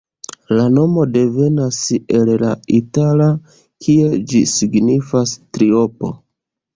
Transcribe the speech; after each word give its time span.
La 0.59 0.63
nomo 0.75 1.01
devenas 1.17 1.81
el 2.19 2.31
la 2.43 2.53
itala, 2.77 3.27
kie 3.87 4.09
ĝi 4.33 4.41
signifas 4.53 5.35
triopo. 5.59 6.11